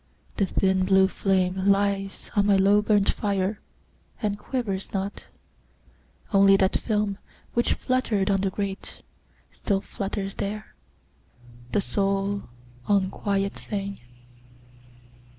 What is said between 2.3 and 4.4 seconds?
on my low burnt fire, and